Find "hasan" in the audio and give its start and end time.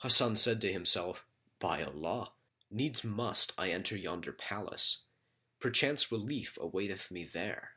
0.00-0.36